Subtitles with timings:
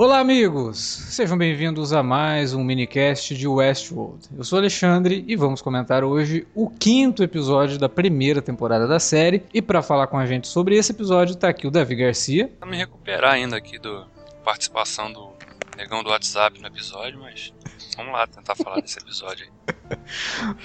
[0.00, 0.78] Olá, amigos!
[0.78, 4.30] Sejam bem-vindos a mais um minicast de Westworld.
[4.34, 9.42] Eu sou Alexandre e vamos comentar hoje o quinto episódio da primeira temporada da série.
[9.52, 12.50] E para falar com a gente sobre esse episódio, tá aqui o Davi Garcia.
[12.58, 14.06] Pra me recuperar ainda aqui da
[14.42, 15.32] participação do
[15.76, 17.52] negão do WhatsApp no episódio, mas
[17.94, 19.98] vamos lá tentar falar desse episódio aí.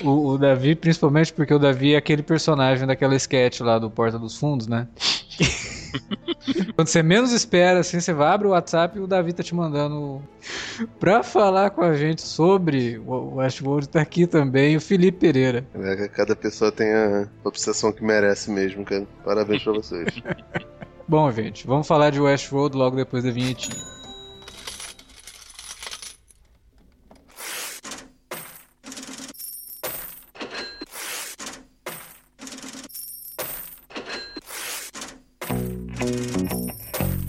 [0.02, 4.18] O, o Davi, principalmente porque o Davi é aquele personagem daquela sketch lá do Porta
[4.18, 4.88] dos Fundos, né?
[6.76, 9.56] Quando você menos espera, assim, você vai abrir o WhatsApp e o Davi tá te
[9.56, 10.22] mandando.
[11.00, 15.66] Pra falar com a gente sobre o Westworld, tá aqui também o Felipe Pereira.
[15.74, 19.08] É, cada pessoa tem a obsessão que merece mesmo, cara.
[19.24, 20.08] Parabéns pra vocês.
[21.08, 23.95] Bom, gente, vamos falar de Westworld logo depois da vinhetinha.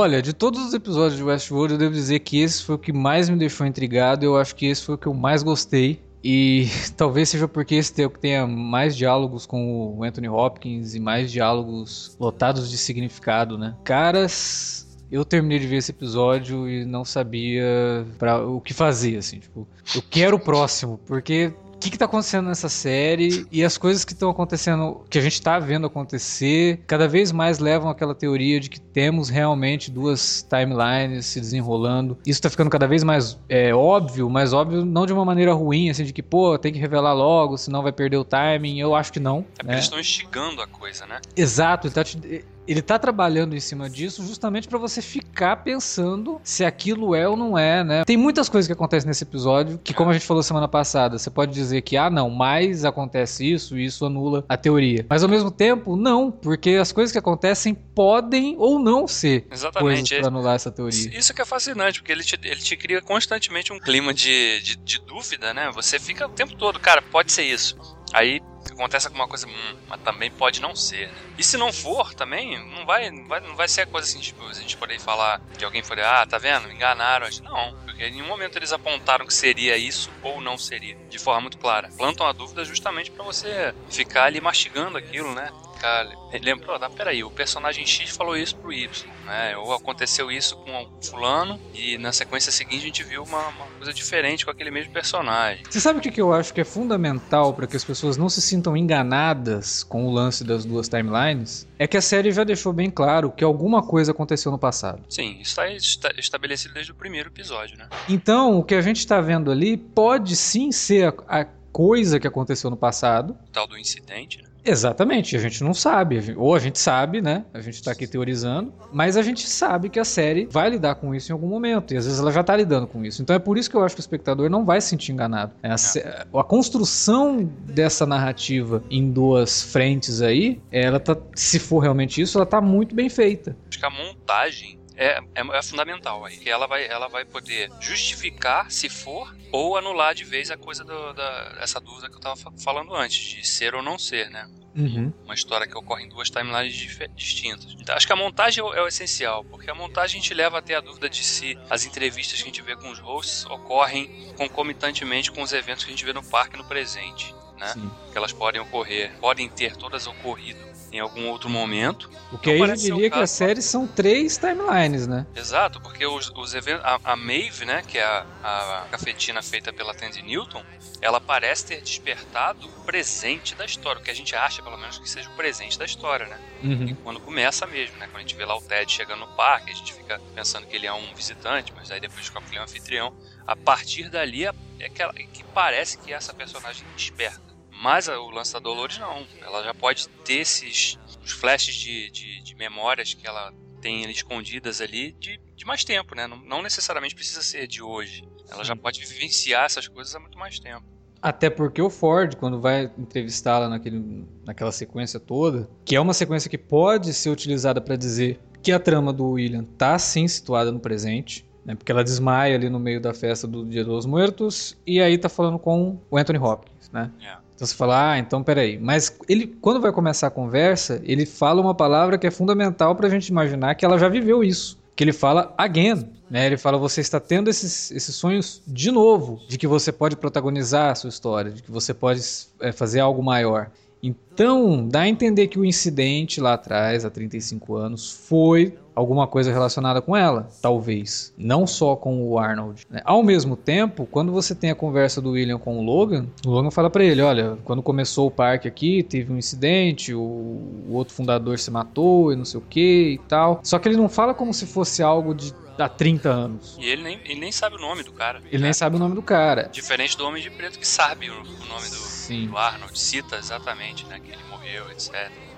[0.00, 2.90] Olha, de todos os episódios de Westworld, eu devo dizer que esse foi o que
[2.90, 4.24] mais me deixou intrigado.
[4.24, 6.00] Eu acho que esse foi o que eu mais gostei.
[6.24, 10.94] E talvez seja porque esse é o que tenha mais diálogos com o Anthony Hopkins
[10.94, 13.76] e mais diálogos lotados de significado, né?
[13.84, 19.38] Caras, eu terminei de ver esse episódio e não sabia pra, o que fazer, assim,
[19.38, 24.04] tipo, eu quero o próximo, porque que, que tá acontecendo nessa série e as coisas
[24.04, 28.60] que estão acontecendo, que a gente tá vendo acontecer, cada vez mais levam àquela teoria
[28.60, 32.18] de que temos realmente duas timelines se desenrolando.
[32.26, 35.88] Isso tá ficando cada vez mais é, óbvio, mas óbvio não de uma maneira ruim,
[35.88, 38.78] assim, de que, pô, tem que revelar logo, senão vai perder o timing.
[38.78, 39.38] Eu acho que não.
[39.38, 39.72] É porque né?
[39.74, 41.18] eles estão instigando a coisa, né?
[41.34, 46.40] Exato, ele tá, te- ele tá trabalhando em cima disso justamente pra você ficar pensando
[46.44, 48.04] se aquilo é ou não é, né?
[48.04, 51.30] Tem muitas coisas que acontecem nesse episódio que, como a gente falou semana passada, você
[51.30, 55.04] pode dizer que, ah, não, mas acontece isso e isso anula a teoria.
[55.08, 59.64] Mas ao mesmo tempo, não, porque as coisas que acontecem podem ou não ser coisas
[59.64, 60.18] Exatamente.
[60.18, 61.18] pra anular essa teoria.
[61.18, 64.76] Isso que é fascinante, porque ele te, ele te cria constantemente um clima de, de,
[64.76, 65.70] de dúvida, né?
[65.74, 67.76] Você fica o tempo todo, cara, pode ser isso.
[68.12, 68.40] Aí
[68.80, 71.20] acontece alguma coisa, hum, mas também pode não ser, né?
[71.38, 74.20] E se não for também, não vai, não vai, não vai ser a coisa assim,
[74.20, 76.66] tipo, a gente poder falar de alguém for, ah, tá vendo?
[76.66, 77.28] Me enganaram.
[77.42, 81.42] Não, porque em nenhum momento eles apontaram que seria isso ou não seria, de forma
[81.42, 81.90] muito clara.
[81.96, 85.50] Plantam a dúvida justamente pra você ficar ali mastigando aquilo, né?
[85.80, 86.06] Ficar,
[86.42, 88.86] lembra, pô, peraí, o personagem X falou isso pro Y,
[89.24, 89.56] né?
[89.56, 93.64] Ou aconteceu isso com o fulano e na sequência seguinte a gente viu uma, uma
[93.78, 95.62] coisa diferente com aquele mesmo personagem.
[95.70, 98.28] Você sabe o que que eu acho que é fundamental para que as pessoas não
[98.28, 101.66] se sintam enganadas com o lance das duas timelines?
[101.78, 105.02] É que a série já deixou bem claro que alguma coisa aconteceu no passado.
[105.08, 107.88] Sim, isso tá esta- estabelecido desde o primeiro episódio, né?
[108.06, 112.26] Então, o que a gente tá vendo ali pode sim ser a, a coisa que
[112.26, 113.30] aconteceu no passado.
[113.46, 114.49] O tal do incidente, né?
[114.64, 116.34] Exatamente, a gente não sabe.
[116.36, 117.44] Ou a gente sabe, né?
[117.54, 118.72] A gente tá aqui teorizando.
[118.92, 121.94] Mas a gente sabe que a série vai lidar com isso em algum momento.
[121.94, 123.22] E às vezes ela já tá lidando com isso.
[123.22, 125.52] Então é por isso que eu acho que o espectador não vai se sentir enganado.
[125.62, 131.16] É A, sé- a construção dessa narrativa em duas frentes aí, ela tá.
[131.34, 133.56] Se for realmente isso, ela tá muito bem feita.
[133.68, 136.36] Acho que a montagem é, é, é fundamental aí.
[136.36, 140.84] Que ela vai, ela vai poder justificar se for ou anular de vez a coisa
[140.84, 144.28] do, da, essa dúvida que eu tava fa- falando antes, de ser ou não ser,
[144.30, 144.48] né?
[144.76, 145.12] Uhum.
[145.24, 146.72] Uma história que ocorre em duas timelines
[147.16, 147.74] distintas.
[147.80, 150.76] Então, acho que a montagem é o, é essencial, porque a montagem te leva até
[150.76, 155.32] a dúvida de se as entrevistas que a gente vê com os hosts ocorrem concomitantemente
[155.32, 157.74] com os eventos que a gente vê no parque no presente, né?
[158.12, 162.10] Que elas podem ocorrer, podem ter todas ocorrido em algum outro momento.
[162.32, 165.26] O que aí Não eu diria que as séries são três timelines, né?
[165.34, 166.84] Exato, porque os, os eventos.
[166.84, 170.62] A, a Maeve, né, que é a, a cafetina feita pela Tandy Newton,
[171.00, 174.98] ela parece ter despertado o presente da história, o que a gente acha, pelo menos,
[174.98, 176.38] que seja o presente da história, né?
[176.62, 176.94] Uhum.
[177.02, 178.06] Quando começa mesmo, né?
[178.06, 180.76] Quando a gente vê lá o Ted chegando no parque, a gente fica pensando que
[180.76, 183.12] ele é um visitante, mas aí depois descobre que ele é um anfitrião.
[183.46, 187.49] A partir dali é, é que, ela- que parece que essa personagem desperta.
[187.80, 189.26] Mas o lance da Dolores não.
[189.40, 194.12] Ela já pode ter esses os flashes de, de, de memórias que ela tem ali
[194.12, 196.26] escondidas ali de, de mais tempo, né?
[196.26, 198.28] Não, não necessariamente precisa ser de hoje.
[198.50, 200.84] Ela já pode vivenciar essas coisas há muito mais tempo.
[201.22, 206.50] Até porque o Ford, quando vai entrevistá-la naquele, naquela sequência toda, que é uma sequência
[206.50, 210.80] que pode ser utilizada para dizer que a trama do William tá sim situada no
[210.80, 211.74] presente, né?
[211.74, 215.28] Porque ela desmaia ali no meio da festa do Dia dos Mortos e aí tá
[215.28, 217.10] falando com o Anthony Hopkins, né?
[217.22, 217.49] É.
[217.60, 218.78] Então você fala, ah, então peraí.
[218.78, 223.10] Mas ele, quando vai começar a conversa, ele fala uma palavra que é fundamental pra
[223.10, 224.78] gente imaginar que ela já viveu isso.
[224.96, 226.08] Que ele fala again.
[226.30, 226.46] Né?
[226.46, 230.92] Ele fala, você está tendo esses, esses sonhos de novo, de que você pode protagonizar
[230.92, 232.22] a sua história, de que você pode
[232.60, 233.70] é, fazer algo maior.
[234.02, 239.52] Então, dá a entender que o incidente lá atrás, há 35 anos, foi alguma coisa
[239.52, 241.32] relacionada com ela, talvez.
[241.36, 242.86] Não só com o Arnold.
[242.90, 243.00] né?
[243.04, 246.70] Ao mesmo tempo, quando você tem a conversa do William com o Logan, o Logan
[246.70, 251.14] fala pra ele: olha, quando começou o parque aqui, teve um incidente, o, o outro
[251.14, 253.60] fundador se matou e não sei o que e tal.
[253.62, 256.76] Só que ele não fala como se fosse algo de há 30 anos.
[256.78, 258.40] E ele nem, ele nem sabe o nome do cara.
[258.50, 259.68] Ele nem sabe o nome do cara.
[259.72, 262.46] Diferente do Homem de Preto que sabe o, o nome do, Sim.
[262.46, 264.18] do Arnold, cita exatamente, né?
[264.20, 265.12] Que ele morreu, etc.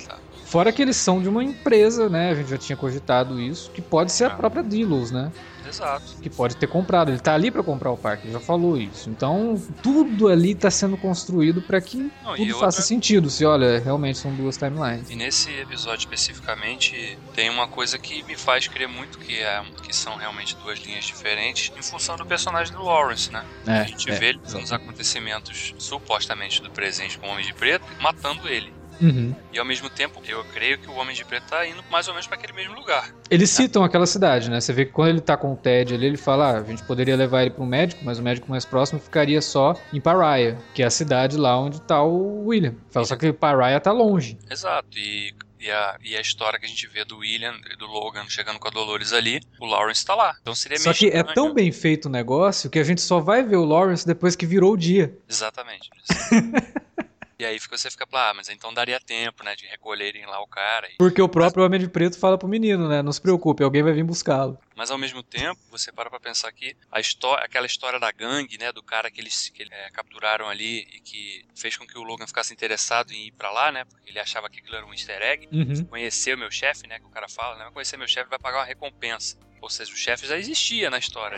[0.06, 0.18] tá.
[0.44, 2.30] Fora que eles são de uma empresa, né?
[2.30, 4.30] A gente já tinha cogitado isso, que pode ser a Ah.
[4.30, 5.32] própria Delos, né?
[5.72, 6.04] Exato.
[6.20, 7.10] Que pode ter comprado.
[7.10, 9.08] Ele tá ali pra comprar o parque, ele já falou isso.
[9.08, 13.30] Então, tudo ali tá sendo construído pra que Não, tudo outra- faça sentido.
[13.30, 15.08] Se olha, realmente são duas timelines.
[15.10, 19.94] E nesse episódio especificamente tem uma coisa que me faz crer muito que, é, que
[19.94, 23.44] são realmente duas linhas diferentes em função do personagem do Lawrence, né?
[23.66, 27.54] É, a gente é, vê ele nos acontecimentos supostamente do presente com o Homem de
[27.54, 28.72] Preto matando ele.
[29.02, 29.34] Uhum.
[29.52, 32.14] E ao mesmo tempo, eu creio que o Homem de Preto tá indo mais ou
[32.14, 33.12] menos para aquele mesmo lugar.
[33.28, 34.60] Eles citam aquela cidade, né?
[34.60, 36.84] Você vê que quando ele tá com o Ted ali, ele fala: ah, a gente
[36.84, 40.82] poderia levar ele pro médico, mas o médico mais próximo ficaria só em Pariah, que
[40.82, 42.74] é a cidade lá onde tá o William.
[42.90, 44.38] Fala, só que Pariah tá longe.
[44.48, 44.96] Exato.
[44.96, 48.24] E, e, a, e a história que a gente vê do William e do Logan
[48.28, 50.36] chegando com a Dolores ali, o Lawrence tá lá.
[50.40, 51.34] Então seria Só meio que é estranho.
[51.34, 54.46] tão bem feito o negócio que a gente só vai ver o Lawrence depois que
[54.46, 55.16] virou o dia.
[55.28, 55.90] Exatamente.
[57.42, 60.86] e aí você fica, ah, mas então daria tempo, né, de recolherem lá o cara.
[60.88, 63.02] E- Porque o próprio Homem de Preto fala pro menino, né?
[63.02, 64.56] Não se preocupe, alguém vai vir buscá-lo.
[64.76, 68.56] Mas ao mesmo tempo, você para pra pensar que a história, aquela história da gangue,
[68.58, 71.98] né, do cara que eles, que eles, é, capturaram ali e que fez com que
[71.98, 74.86] o Logan ficasse interessado em ir pra lá, né, porque ele achava que aquilo era
[74.86, 75.48] um easter egg.
[75.52, 75.84] Uhum.
[75.86, 78.58] Conhecer o meu chefe, né, que o cara fala, né, conhecer meu chefe vai pagar
[78.60, 79.36] uma recompensa.
[79.60, 81.36] Ou seja, o chefe já existia na história.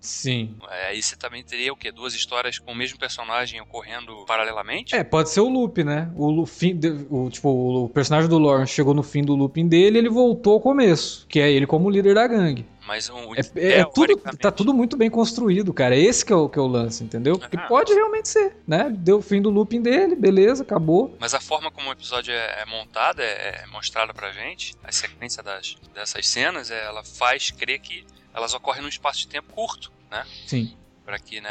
[0.00, 0.56] Sim.
[0.70, 1.92] É, Aí você também teria o quê?
[1.92, 4.94] Duas histórias com o mesmo personagem ocorrendo paralelamente?
[4.96, 6.10] É, pode ser o loop, né?
[6.16, 6.78] O, fim
[7.10, 7.48] o, tipo,
[7.84, 11.38] o personagem do Lawrence chegou no fim do looping dele ele voltou ao começo, que
[11.38, 12.66] é ele como líder da gangue.
[12.86, 15.94] Mas um, É, é- é tudo, tá tudo muito bem construído, cara.
[15.96, 17.38] Esse que é o, que é o lance, entendeu?
[17.38, 17.68] Porque Ah.
[17.68, 18.90] pode realmente ser, né?
[18.90, 21.14] Deu o fim do looping dele, beleza, acabou.
[21.20, 24.90] Mas a forma como o episódio é, é montado, é, é mostrada pra gente, a
[24.90, 28.04] sequência das, dessas cenas, é, ela faz crer que
[28.34, 30.26] elas ocorrem num espaço de tempo curto, né?
[30.46, 30.76] Sim.
[31.04, 31.50] Pra que, né?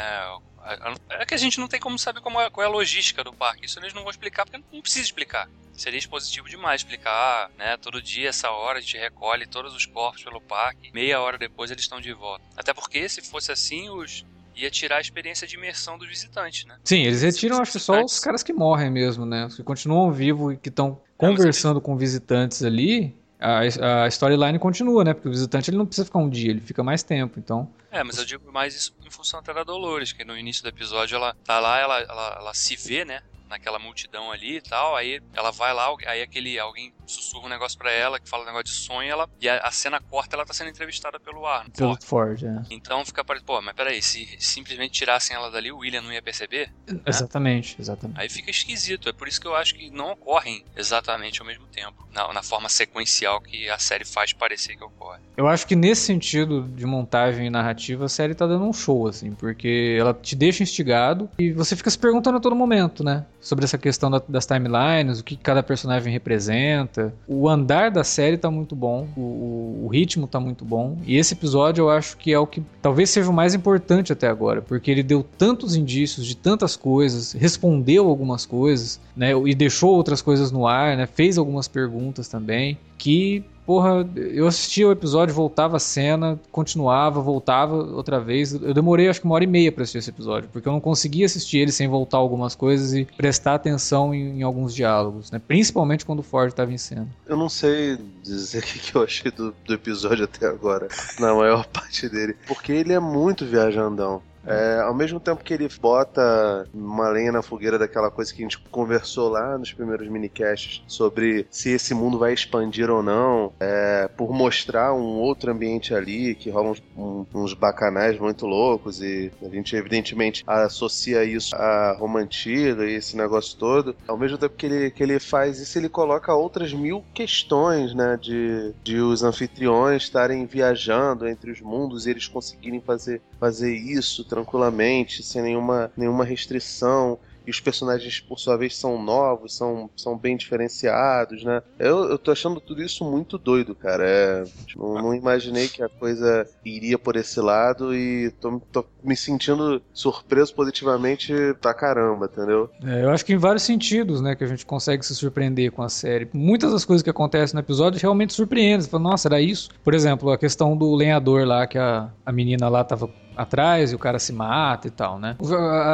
[1.10, 3.32] É que a gente não tem como saber como é, qual é a logística do
[3.32, 3.66] parque.
[3.66, 5.48] Isso eles não vão explicar porque não precisa explicar.
[5.72, 7.76] Seria expositivo demais explicar, ah, né?
[7.78, 10.90] Todo dia, essa hora, a gente recolhe todos os corpos pelo parque.
[10.92, 12.44] Meia hora depois eles estão de volta.
[12.54, 16.76] Até porque, se fosse assim, os ia tirar a experiência de imersão dos visitantes, né?
[16.84, 19.46] Sim, eles retiram, acho que só os caras que morrem mesmo, né?
[19.46, 23.16] Os que continuam vivos e que estão conversando com visitantes ali.
[23.40, 25.14] A, a storyline continua, né?
[25.14, 27.38] Porque o visitante ele não precisa ficar um dia, ele fica mais tempo.
[27.38, 30.62] Então, É, mas eu digo mais isso em função até da Dolores, que no início
[30.62, 33.22] do episódio ela tá lá, ela, ela, ela se vê, né?
[33.50, 37.76] Naquela multidão ali e tal, aí ela vai lá, aí aquele alguém sussurra um negócio
[37.76, 40.46] pra ela, que fala um negócio de sonho, ela, e a, a cena corta, ela
[40.46, 41.72] tá sendo entrevistada pelo Arnold.
[41.72, 42.62] pelo Ford, é.
[42.70, 46.22] Então fica parecendo, pô, mas peraí, se simplesmente tirassem ela dali, o William não ia
[46.22, 46.70] perceber?
[47.04, 48.20] Exatamente, exatamente.
[48.20, 51.66] Aí fica esquisito, é por isso que eu acho que não ocorrem exatamente ao mesmo
[51.66, 55.20] tempo, na, na forma sequencial que a série faz parecer que ocorre.
[55.36, 59.08] Eu acho que nesse sentido de montagem e narrativa, a série tá dando um show,
[59.08, 63.26] assim, porque ela te deixa instigado e você fica se perguntando a todo momento, né?
[63.40, 67.12] Sobre essa questão da- das timelines, o que cada personagem representa.
[67.26, 70.96] O andar da série tá muito bom, o, o- ritmo tá muito bom.
[71.06, 74.28] E esse episódio eu acho que é o que talvez seja o mais importante até
[74.28, 79.32] agora, porque ele deu tantos indícios de tantas coisas, respondeu algumas coisas, né?
[79.46, 81.06] E deixou outras coisas no ar, né?
[81.06, 87.76] Fez algumas perguntas também, que Porra, eu assistia o episódio, voltava a cena, continuava, voltava
[87.76, 88.52] outra vez.
[88.52, 90.80] Eu demorei acho que uma hora e meia pra assistir esse episódio, porque eu não
[90.80, 95.40] conseguia assistir ele sem voltar algumas coisas e prestar atenção em, em alguns diálogos, né?
[95.46, 97.06] Principalmente quando o Ford tava em cena.
[97.28, 100.88] Eu não sei dizer o que que eu achei do, do episódio até agora,
[101.20, 102.34] na maior parte dele.
[102.48, 104.20] Porque ele é muito viajandão.
[104.46, 108.44] É, ao mesmo tempo que ele bota uma lenha na fogueira daquela coisa que a
[108.44, 114.08] gente conversou lá nos primeiros minicasts sobre se esse mundo vai expandir ou não, é,
[114.16, 119.30] por mostrar um outro ambiente ali que rolam uns, um, uns bacanais muito loucos e
[119.42, 123.94] a gente evidentemente associa isso a Roma Antiga e esse negócio todo.
[124.06, 128.18] Ao mesmo tempo que ele, que ele faz isso, ele coloca outras mil questões, né,
[128.20, 134.24] de, de os anfitriões estarem viajando entre os mundos e eles conseguirem fazer, fazer isso
[134.30, 140.16] tranquilamente, sem nenhuma, nenhuma restrição e os personagens, por sua vez, são novos, são, são
[140.16, 141.62] bem diferenciados, né?
[141.78, 144.04] Eu, eu tô achando tudo isso muito doido, cara.
[144.06, 149.16] É, tipo, não, imaginei que a coisa iria por esse lado e tô, tô me
[149.16, 152.70] sentindo surpreso positivamente pra caramba, entendeu?
[152.84, 155.82] É, eu acho que em vários sentidos, né, que a gente consegue se surpreender com
[155.82, 156.28] a série.
[156.32, 158.82] Muitas das coisas que acontecem no episódio realmente surpreendem.
[158.82, 159.70] Você fala, nossa, era isso?
[159.82, 163.10] Por exemplo, a questão do lenhador lá, que a, a menina lá tava
[163.40, 165.36] atrás e o cara se mata e tal, né?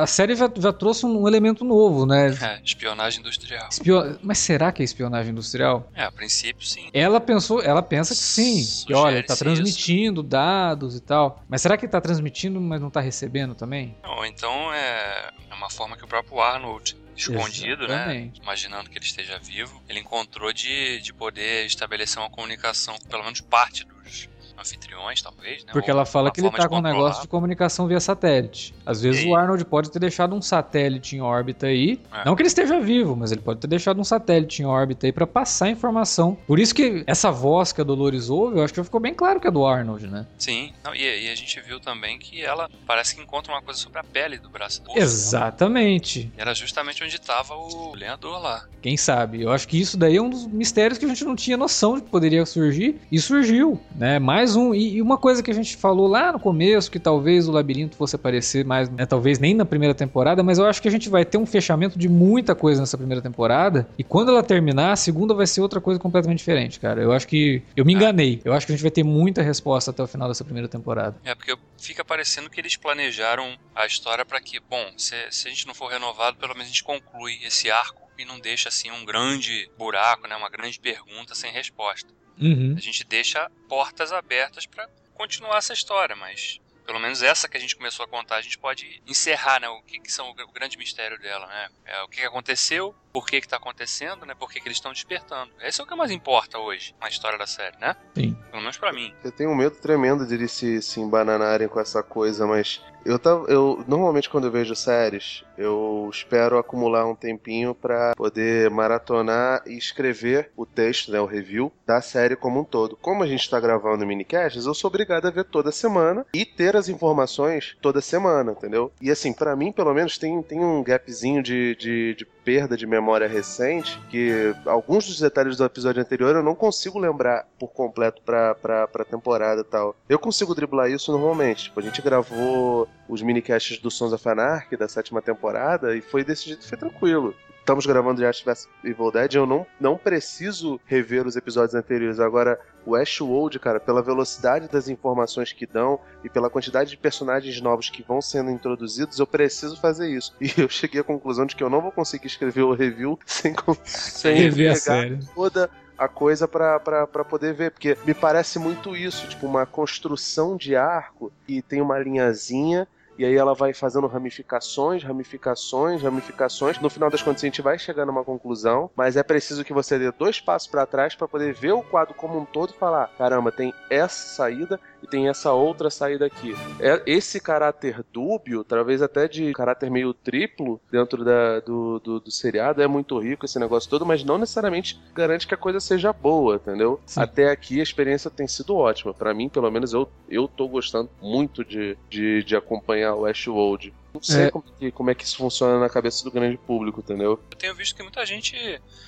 [0.02, 2.36] A série já, já trouxe um elemento novo, né?
[2.46, 3.68] É, espionagem industrial.
[3.70, 4.18] Espio...
[4.22, 5.90] Mas será que é espionagem industrial?
[5.94, 6.88] É, a princípio sim.
[6.92, 8.64] Ela pensou, ela pensa que sim.
[8.86, 10.28] Que olha, tá transmitindo isso.
[10.28, 11.42] dados e tal.
[11.48, 13.96] Mas será que tá transmitindo, mas não tá recebendo também?
[14.04, 17.94] Ou então é, é uma forma que o próprio Arnold escondido, né?
[17.94, 18.38] Exatamente.
[18.38, 18.44] né?
[18.44, 23.24] Imaginando que ele esteja vivo, ele encontrou de, de poder estabelecer uma comunicação com pelo
[23.24, 25.72] menos parte dos anfitriões, talvez, né?
[25.72, 28.74] Porque Ou ela fala que ele tá com um negócio de comunicação via satélite.
[28.84, 32.00] Às vezes o Arnold pode ter deixado um satélite em órbita aí.
[32.12, 32.24] É.
[32.24, 35.12] Não que ele esteja vivo, mas ele pode ter deixado um satélite em órbita aí
[35.12, 36.36] para passar informação.
[36.46, 39.40] Por isso que essa voz que a Dolores ouve, eu acho que ficou bem claro
[39.40, 40.26] que é do Arnold, né?
[40.38, 40.72] Sim.
[40.84, 43.98] Não, e, e, a gente viu também que ela parece que encontra uma coisa sobre
[43.98, 44.82] a pele do braço.
[44.82, 46.30] Do Exatamente.
[46.36, 48.64] Era justamente onde estava o lenhador lá.
[48.82, 49.42] Quem sabe?
[49.42, 51.96] Eu acho que isso daí é um dos mistérios que a gente não tinha noção
[51.96, 53.00] de que poderia surgir.
[53.10, 54.18] E surgiu, né?
[54.18, 54.72] Mais mais um.
[54.72, 57.96] E, e, uma coisa que a gente falou lá no começo, que talvez o labirinto
[57.96, 61.08] fosse aparecer mais, né, talvez nem na primeira temporada, mas eu acho que a gente
[61.08, 63.88] vai ter um fechamento de muita coisa nessa primeira temporada.
[63.98, 67.02] E quando ela terminar, a segunda vai ser outra coisa completamente diferente, cara.
[67.02, 67.60] Eu acho que.
[67.74, 68.40] Eu me enganei.
[68.44, 71.16] Eu acho que a gente vai ter muita resposta até o final dessa primeira temporada.
[71.24, 75.50] É, porque fica parecendo que eles planejaram a história para que, bom, se, se a
[75.50, 78.90] gente não for renovado, pelo menos a gente conclui esse arco e não deixa assim
[78.92, 82.14] um grande buraco, né, uma grande pergunta sem resposta.
[82.40, 82.74] Uhum.
[82.76, 87.60] A gente deixa portas abertas para continuar essa história, mas pelo menos essa que a
[87.60, 89.68] gente começou a contar, a gente pode encerrar, né?
[89.68, 91.68] O que, que são o grande mistério dela, né?
[91.84, 94.34] É, o que, que aconteceu, por que está acontecendo, né?
[94.38, 95.50] Por que, que eles estão despertando.
[95.62, 97.96] Esse é o que mais importa hoje na história da série, né?
[98.14, 98.36] Sim.
[98.50, 99.10] Pelo menos para mim.
[99.24, 103.18] Eu tenho um medo tremendo de eles se, se embananarem com essa coisa, mas eu
[103.18, 109.62] tava, eu normalmente quando eu vejo séries, eu espero acumular um tempinho para poder maratonar
[109.64, 112.96] e escrever o texto, né, o review da série como um todo.
[112.96, 116.76] Como a gente tá gravando minicasts, eu sou obrigado a ver toda semana e ter
[116.76, 118.92] as informações toda semana, entendeu?
[119.00, 122.86] E assim, para mim, pelo menos, tem, tem um gapzinho de, de, de perda de
[122.86, 128.22] memória recente que alguns dos detalhes do episódio anterior eu não consigo lembrar por completo
[128.24, 129.96] pra, pra, pra temporada e tal.
[130.08, 131.64] Eu consigo driblar isso normalmente.
[131.64, 136.22] Tipo, a gente gravou os minicasts do Sons of Anarchy da sétima temporada e foi
[136.22, 137.34] desse jeito, foi tranquilo
[137.66, 142.20] estamos gravando de Ash vs Evil Dead, eu não, não preciso rever os episódios anteriores.
[142.20, 147.60] Agora, o Ashwold, cara, pela velocidade das informações que dão e pela quantidade de personagens
[147.60, 150.34] novos que vão sendo introduzidos, eu preciso fazer isso.
[150.46, 153.52] E eu cheguei à conclusão de que eu não vou conseguir escrever o review sem,
[153.84, 155.18] sem rever a série.
[155.34, 155.68] toda
[155.98, 161.32] a coisa para poder ver, porque me parece muito isso, tipo uma construção de arco
[161.48, 162.86] e tem uma linhazinha
[163.18, 166.80] e aí ela vai fazendo ramificações, ramificações, ramificações.
[166.80, 169.98] No final das contas, a gente vai chegar numa conclusão, mas é preciso que você
[169.98, 173.10] dê dois passos para trás para poder ver o quadro como um todo e falar:
[173.16, 176.54] caramba, tem essa saída e tem essa outra saída aqui.
[176.80, 182.30] É, esse caráter dúbio, talvez até de caráter meio triplo dentro da, do, do, do,
[182.30, 186.12] seriado, é muito rico esse negócio todo, mas não necessariamente garante que a coisa seja
[186.12, 187.00] boa, entendeu?
[187.06, 187.20] Sim.
[187.20, 189.14] Até aqui a experiência tem sido ótima.
[189.14, 193.94] para mim, pelo menos, eu, eu tô gostando muito de, de, de acompanhar o Ashwold.
[194.16, 194.50] Não sei é.
[194.50, 197.40] Como, que, como é que isso funciona na cabeça do grande público, entendeu?
[197.50, 198.56] Eu tenho visto que muita gente,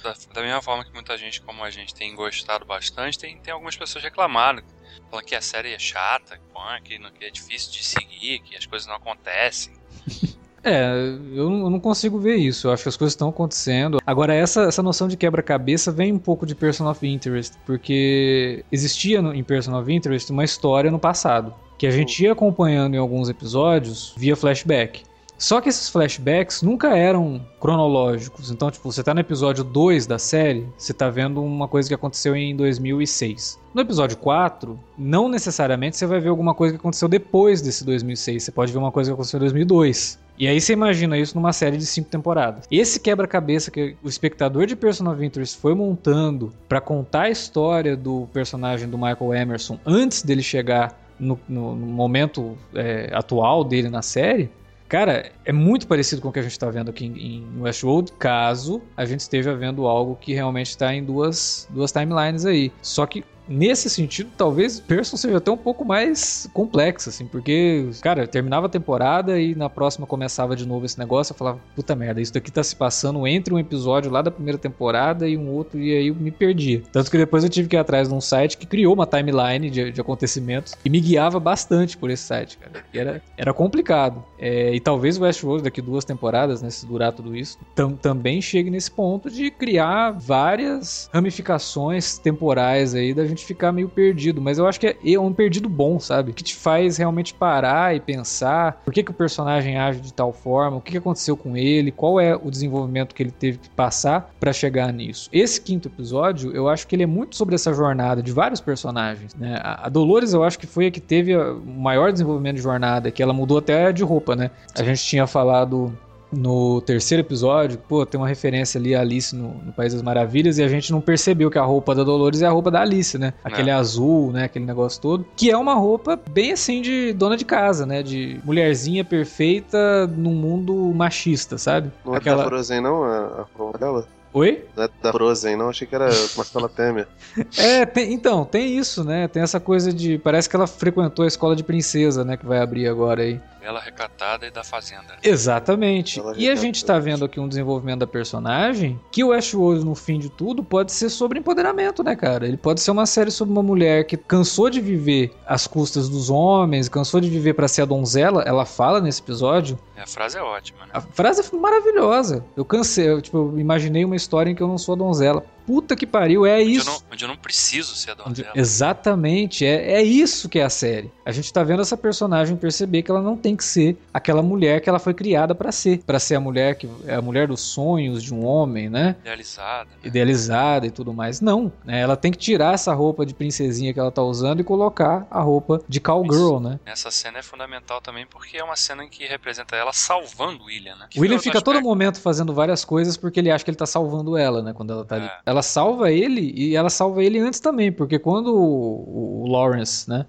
[0.02, 3.52] da, da mesma forma que muita gente como a gente tem gostado bastante, tem, tem
[3.52, 4.62] algumas pessoas reclamando.
[5.10, 6.38] Falando que a série é chata,
[6.84, 9.74] que, que é difícil de seguir, que as coisas não acontecem.
[10.62, 12.66] É, eu não consigo ver isso.
[12.68, 13.98] Eu acho que as coisas estão acontecendo.
[14.06, 19.22] Agora, essa, essa noção de quebra-cabeça vem um pouco de Person of Interest, porque existia
[19.22, 22.98] no, em Person of Interest uma história no passado que a gente ia acompanhando em
[22.98, 25.04] alguns episódios via flashback.
[25.38, 28.50] Só que esses flashbacks nunca eram cronológicos.
[28.50, 31.94] Então, tipo, você tá no episódio 2 da série, você tá vendo uma coisa que
[31.94, 33.56] aconteceu em 2006.
[33.72, 38.42] No episódio 4, não necessariamente você vai ver alguma coisa que aconteceu depois desse 2006.
[38.42, 40.18] Você pode ver uma coisa que aconteceu em 2002.
[40.38, 42.64] E aí você imagina isso numa série de cinco temporadas.
[42.70, 47.96] Esse quebra-cabeça que o espectador de Person of Interest foi montando para contar a história
[47.96, 53.88] do personagem do Michael Emerson antes dele chegar no, no, no momento é, atual dele
[53.88, 54.50] na série,
[54.88, 58.80] Cara, é muito parecido com o que a gente está vendo aqui em, Westworld, caso
[58.96, 62.72] a gente esteja vendo algo que realmente está em duas, duas timelines aí.
[62.80, 68.26] Só que nesse sentido, talvez Person seja até um pouco mais complexo, assim, porque, cara,
[68.26, 72.20] terminava a temporada e na próxima começava de novo esse negócio, eu falava, puta merda,
[72.20, 75.78] isso daqui tá se passando entre um episódio lá da primeira temporada e um outro,
[75.78, 76.82] e aí eu me perdia.
[76.92, 79.70] Tanto que depois eu tive que ir atrás de um site que criou uma timeline
[79.70, 82.84] de, de acontecimentos e me guiava bastante por esse site, cara.
[82.92, 84.24] E era, era complicado.
[84.38, 88.40] É, e talvez o Westworld, daqui duas temporadas, né, se durar tudo isso, tam, também
[88.40, 94.40] chegue nesse ponto de criar várias ramificações temporais aí da gente gente ficar meio perdido,
[94.40, 96.32] mas eu acho que é, é um perdido bom, sabe?
[96.32, 100.32] Que te faz realmente parar e pensar por que, que o personagem age de tal
[100.32, 103.70] forma, o que, que aconteceu com ele, qual é o desenvolvimento que ele teve que
[103.70, 105.28] passar para chegar nisso.
[105.32, 109.34] Esse quinto episódio, eu acho que ele é muito sobre essa jornada de vários personagens,
[109.34, 109.60] né?
[109.62, 113.22] A Dolores, eu acho que foi a que teve o maior desenvolvimento de jornada, que
[113.22, 114.50] ela mudou até de roupa, né?
[114.74, 115.96] A gente tinha falado
[116.32, 120.58] no terceiro episódio, pô, tem uma referência ali a Alice no, no, País das Maravilhas
[120.58, 123.16] e a gente não percebeu que a roupa da Dolores é a roupa da Alice,
[123.18, 123.32] né?
[123.42, 123.72] Aquele é.
[123.72, 124.44] azul, né?
[124.44, 125.26] Aquele negócio todo.
[125.36, 128.02] Que é uma roupa bem assim de dona de casa, né?
[128.02, 131.90] De mulherzinha perfeita num mundo machista, sabe?
[132.04, 132.42] Não é Aquela...
[132.42, 133.04] da Frozen, não?
[133.04, 134.06] A, a roupa dela?
[134.32, 134.64] Oi?
[134.76, 135.70] Não é da Frozen, não.
[135.70, 136.06] Achei que era
[136.36, 137.08] Marcela Temer.
[137.56, 139.26] é, tem, então, tem isso, né?
[139.26, 140.18] Tem essa coisa de.
[140.18, 142.36] Parece que ela frequentou a escola de princesa, né?
[142.36, 143.40] Que vai abrir agora aí.
[143.68, 145.18] Ela recatada e da fazenda.
[145.22, 146.22] Exatamente.
[146.38, 150.18] E a gente tá vendo aqui um desenvolvimento da personagem que o Ashworld, no fim
[150.18, 152.48] de tudo, pode ser sobre empoderamento, né, cara?
[152.48, 156.30] Ele pode ser uma série sobre uma mulher que cansou de viver às custas dos
[156.30, 158.42] homens, cansou de viver para ser a donzela.
[158.46, 159.78] Ela fala nesse episódio.
[159.98, 160.92] A frase é ótima, né?
[160.94, 162.42] A frase é maravilhosa.
[162.56, 165.44] Eu cansei, eu, tipo, eu imaginei uma história em que eu não sou a donzela
[165.68, 166.88] puta que pariu, é onde isso.
[166.88, 168.52] Eu não, onde eu não preciso ser a donzela.
[168.54, 171.12] Exatamente, é, é isso que é a série.
[171.26, 174.80] A gente tá vendo essa personagem perceber que ela não tem que ser aquela mulher
[174.80, 175.98] que ela foi criada para ser.
[176.06, 179.14] para ser a mulher que é a mulher dos sonhos de um homem, né?
[179.20, 179.90] Idealizada.
[179.90, 180.08] Né?
[180.08, 181.42] Idealizada e tudo mais.
[181.42, 182.00] Não, né?
[182.00, 185.42] Ela tem que tirar essa roupa de princesinha que ela tá usando e colocar a
[185.42, 186.60] roupa de cowgirl, isso.
[186.60, 186.80] né?
[186.86, 190.96] Essa cena é fundamental também porque é uma cena em que representa ela salvando William,
[190.96, 191.08] né?
[191.14, 194.34] O William fica todo momento fazendo várias coisas porque ele acha que ele tá salvando
[194.34, 194.72] ela, né?
[194.72, 195.18] Quando ela tá é.
[195.18, 195.30] ali.
[195.44, 200.08] Ela ela salva ele e ela salva ele antes também, porque quando o, o Lawrence,
[200.08, 200.24] né,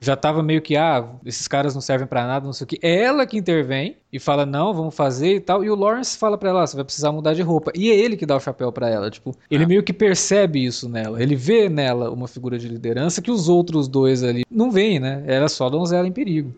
[0.00, 2.78] já tava meio que, ah, esses caras não servem para nada, não sei o que,
[2.82, 6.36] é ela que intervém e fala, não, vamos fazer e tal, e o Lawrence fala
[6.36, 8.40] para ela, ah, você vai precisar mudar de roupa, e é ele que dá o
[8.40, 9.66] chapéu para ela, tipo, ele é.
[9.66, 13.86] meio que percebe isso nela, ele vê nela uma figura de liderança que os outros
[13.86, 16.52] dois ali não veem, né, era só donzela em perigo.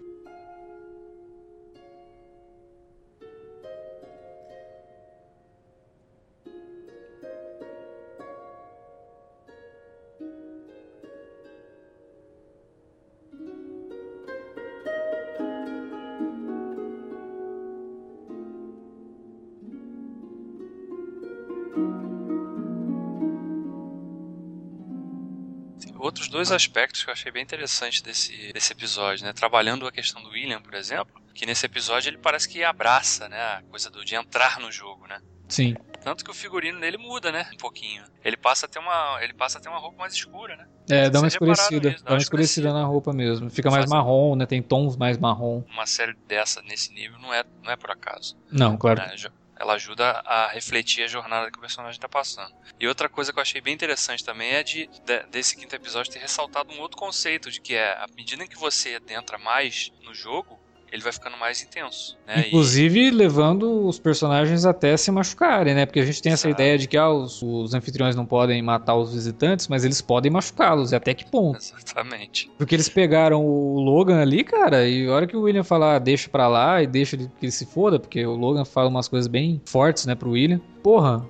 [26.45, 29.33] Dois aspectos que eu achei bem interessante desse, desse episódio, né?
[29.33, 33.41] Trabalhando a questão do William, por exemplo, que nesse episódio ele parece que abraça, né?
[33.41, 35.21] A coisa do, de entrar no jogo, né?
[35.49, 35.75] Sim.
[36.03, 37.49] Tanto que o figurino dele muda, né?
[37.55, 38.05] Um pouquinho.
[38.23, 40.67] Ele passa a ter uma, ele passa a ter uma roupa mais escura, né?
[40.91, 41.89] É, dá uma escurecida.
[41.89, 43.49] Isso, dá, uma escurecida, na roupa mesmo.
[43.49, 44.45] Fica mais marrom, né?
[44.45, 45.63] Tem tons mais marrom.
[45.71, 48.37] Uma série dessa, nesse nível, não é, não é por acaso.
[48.53, 49.01] Não, claro.
[49.01, 49.17] É,
[49.57, 52.55] ela ajuda a refletir a jornada que o personagem está passando.
[52.79, 56.13] E outra coisa que eu achei bem interessante também é de, de, desse quinto episódio
[56.13, 60.15] ter ressaltado um outro conceito de que é à medida que você adentra mais no
[60.15, 60.61] jogo,
[60.95, 62.17] ele vai ficando mais intenso.
[62.25, 62.45] Né?
[62.47, 63.11] Inclusive e...
[63.11, 65.85] levando os personagens até se machucarem, né?
[65.87, 66.47] Porque a gente tem Exato.
[66.47, 70.01] essa ideia de que ah, os, os, anfitriões não podem matar os visitantes, mas eles
[70.01, 70.93] podem machucá-los.
[70.93, 71.59] E até que ponto?
[71.59, 72.49] Exatamente.
[72.57, 75.99] Porque eles pegaram o Logan ali, cara, e a hora que o William falar, ah,
[75.99, 79.27] deixa pra lá e deixa que ele se foda, porque o Logan fala umas coisas
[79.27, 80.61] bem fortes, né, pro William.
[80.81, 81.29] Porra,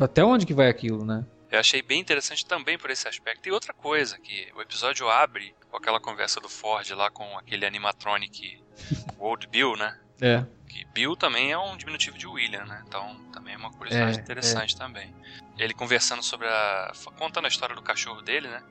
[0.00, 1.24] até onde que vai aquilo, né?
[1.52, 3.46] Eu achei bem interessante também por esse aspecto.
[3.46, 7.66] E outra coisa, que o episódio abre com aquela conversa do Ford lá com aquele
[7.66, 8.58] animatronic
[9.20, 10.00] Old Bill, né?
[10.18, 10.42] É.
[10.66, 12.82] Que Bill também é um diminutivo de William, né?
[12.88, 14.78] Então também é uma curiosidade é, interessante é.
[14.78, 15.14] também.
[15.58, 16.90] Ele conversando sobre a.
[17.18, 18.62] contando a história do cachorro dele, né?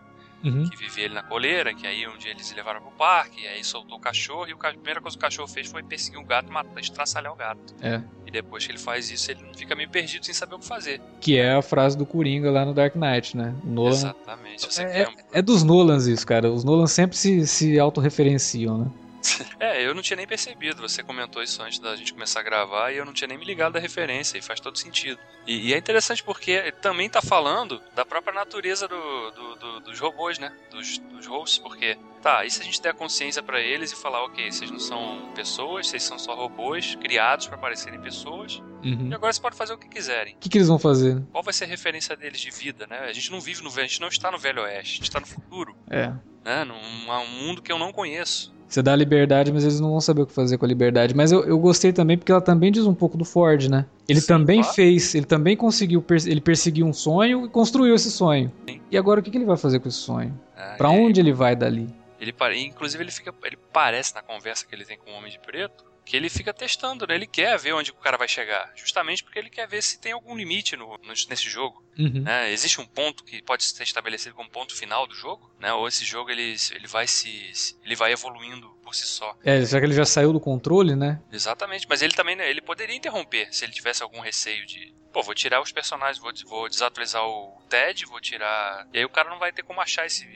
[0.43, 0.67] Uhum.
[0.69, 3.63] que vivia ele na coleira, que aí um dia eles levaram pro parque, e aí
[3.63, 6.49] soltou o cachorro, e a primeira coisa que o cachorro fez foi perseguir o gato
[6.49, 7.75] e matar, estraçalhar o gato.
[7.81, 8.01] É.
[8.25, 10.99] E depois que ele faz isso, ele fica meio perdido sem saber o que fazer.
[11.19, 13.53] Que é a frase do Coringa lá no Dark Knight, né?
[13.63, 13.89] O Nolan.
[13.91, 14.65] Exatamente.
[14.65, 16.49] Você É, quer- é dos Nolans isso, cara.
[16.51, 18.91] Os Nolans sempre se, se autorreferenciam, né?
[19.59, 20.81] É, eu não tinha nem percebido.
[20.81, 23.45] Você comentou isso antes da gente começar a gravar e eu não tinha nem me
[23.45, 25.19] ligado da referência, e faz todo sentido.
[25.45, 29.99] E, e é interessante porque também tá falando da própria natureza do, do- do- dos
[29.99, 30.51] robôs, né?
[30.71, 31.97] Dos, dos hosts, porque.
[32.21, 35.31] Tá, e se a gente der consciência pra eles e falar, ok, vocês não são
[35.33, 39.09] pessoas, vocês são só robôs criados pra parecerem pessoas, Uhum.
[39.09, 40.35] e agora vocês podem fazer o que quiserem.
[40.35, 41.19] O que, que eles vão fazer?
[41.31, 42.99] Qual vai ser a referência deles de vida, né?
[42.99, 45.03] A gente não vive no velho, a gente não está no velho oeste, a gente
[45.03, 46.11] está no futuro, É.
[46.45, 46.63] né?
[46.63, 48.53] Num um mundo que eu não conheço.
[48.71, 51.13] Você dá a liberdade, mas eles não vão saber o que fazer com a liberdade.
[51.13, 53.85] Mas eu, eu gostei também porque ela também diz um pouco do Ford, né?
[54.07, 54.73] Ele Sim, também claro.
[54.75, 58.49] fez, ele também conseguiu, ele perseguiu um sonho e construiu esse sonho.
[58.65, 58.79] Sim.
[58.89, 60.29] E agora o que, que ele vai fazer com esse sonho?
[60.55, 60.75] né?
[60.77, 61.89] Pra E- onde ele vai dali?
[62.17, 62.33] Ele
[62.65, 65.83] inclusive ele fica, ele parece na conversa que ele tem com o Homem de Preto
[66.11, 67.15] que ele fica testando, né?
[67.15, 70.11] Ele quer ver onde o cara vai chegar, justamente porque ele quer ver se tem
[70.11, 71.81] algum limite no, no- nesse jogo.
[71.97, 72.21] Uhum.
[72.23, 72.51] né?
[72.51, 75.71] Existe um ponto que pode ser estabelecido como ponto final do jogo, né?
[75.73, 79.33] Ou esse jogo ele, ele vai se se- ele vai evoluindo por si só.
[79.41, 81.21] É, já que ele já saiu do controle, né?
[81.31, 85.23] Exatamente, mas ele também né, ele poderia interromper se ele tivesse algum receio de, pô,
[85.23, 89.29] vou tirar os personagens, vou, vou desatualizar o Ted, vou tirar, e aí o cara
[89.29, 90.27] não vai ter como achar esse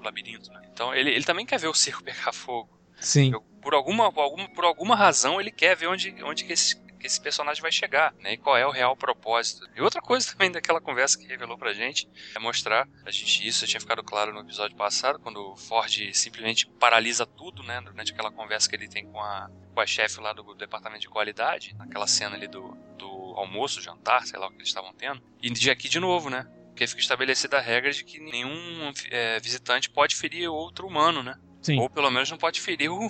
[0.00, 0.62] labirinto, né?
[0.72, 2.70] Então ele, ele também quer ver o circo pegar fogo.
[3.04, 3.32] Sim.
[3.32, 7.06] Eu- por alguma, alguma, por alguma razão ele quer ver onde, onde que, esse, que
[7.06, 8.34] esse personagem vai chegar, né?
[8.34, 9.66] E qual é o real propósito.
[9.74, 13.60] E outra coisa também daquela conversa que revelou pra gente é mostrar, a gente, isso
[13.60, 17.80] já tinha ficado claro no episódio passado, quando o Ford simplesmente paralisa tudo, né?
[17.80, 21.08] Durante aquela conversa que ele tem com a, com a chefe lá do, departamento de
[21.08, 25.22] qualidade, naquela cena ali do, do almoço, jantar, sei lá o que eles estavam tendo.
[25.42, 26.46] E de aqui de novo, né?
[26.68, 31.36] Porque fica estabelecida a regra de que nenhum é, visitante pode ferir outro humano, né?
[31.64, 31.80] Sim.
[31.80, 33.08] Ou pelo menos não pode ferir o,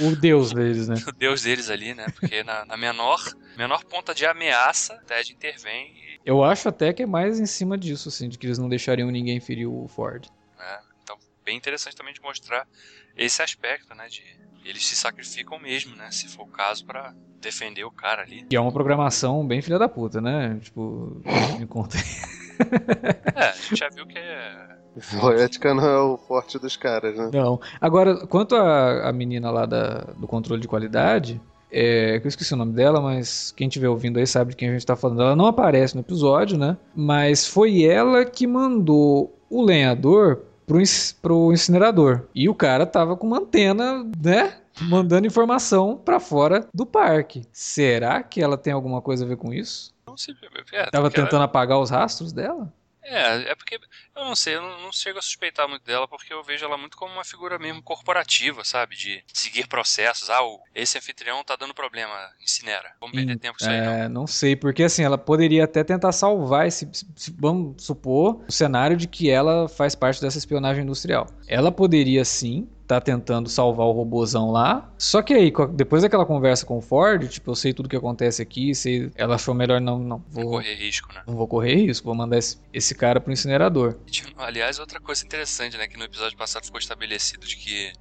[0.00, 0.94] O deus deles, né?
[1.06, 2.06] o deus deles ali, né?
[2.18, 3.22] Porque na, na menor,
[3.54, 6.20] menor ponta de ameaça, o Ted intervém e.
[6.24, 9.10] Eu acho até que é mais em cima disso, assim, de que eles não deixariam
[9.10, 10.26] ninguém ferir o Ford.
[10.58, 10.80] Né?
[11.02, 12.66] Então, bem interessante também de mostrar
[13.14, 14.08] esse aspecto, né?
[14.08, 14.24] De
[14.64, 16.10] eles se sacrificam mesmo, né?
[16.10, 18.46] Se for o caso, pra defender o cara ali.
[18.50, 20.58] E é uma programação bem filha da puta, né?
[20.62, 21.20] Tipo,
[21.58, 21.98] me conta.
[23.34, 24.72] É, a gente já viu que é.
[25.18, 27.30] Poética não é o forte dos caras, né?
[27.32, 27.58] Não.
[27.80, 32.52] Agora, quanto a, a menina lá da, do controle de qualidade, é, que eu esqueci
[32.52, 35.22] o nome dela, mas quem estiver ouvindo aí sabe de quem a gente tá falando.
[35.22, 36.76] Ela não aparece no episódio, né?
[36.94, 40.78] Mas foi ela que mandou o lenhador pro,
[41.22, 42.28] pro incinerador.
[42.34, 44.54] E o cara tava com uma antena, né?
[44.80, 47.42] Mandando informação pra fora do parque.
[47.52, 49.92] Será que ela tem alguma coisa a ver com isso?
[50.06, 50.32] Não se.
[50.72, 52.72] É, Tava porque ela- tentando apagar os rastros dela?
[53.04, 53.80] É, é porque
[54.14, 56.78] eu não sei, eu não, não chego a suspeitar muito dela porque eu vejo ela
[56.78, 58.94] muito como uma figura mesmo corporativa, sabe?
[58.94, 60.30] De seguir processos.
[60.30, 62.92] Ah, o, esse anfitrião tá dando problema, incinera.
[63.00, 63.92] Vamos perder tempo com isso aí, não.
[63.92, 66.88] É, não sei, porque assim, ela poderia até tentar salvar esse.
[66.92, 71.26] se- Vamos supor o cenário de que ela faz parte dessa espionagem industrial.
[71.48, 74.92] Ela poderia sim tá tentando salvar o robozão lá.
[74.98, 78.42] Só que aí, depois daquela conversa com o Ford, tipo, eu sei tudo que acontece
[78.42, 81.22] aqui, sei, ela achou melhor não, não vou, correr risco, né?
[81.26, 83.96] não vou correr risco, vou mandar esse, esse cara pro incinerador.
[84.36, 85.86] Aliás, outra coisa interessante, né?
[85.86, 87.92] Que no episódio passado ficou estabelecido de que